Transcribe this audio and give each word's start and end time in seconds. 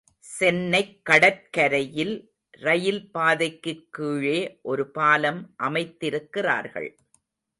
சென்னைக் 0.39 1.05
கடற்கரையில் 1.05 2.31
ரயில்பாதைக்குக் 2.57 3.87
கீழே 3.89 4.59
ஒரு 4.61 4.91
பாலம் 4.91 5.55
அமைத்திருக்கிறார்கள். 5.63 6.97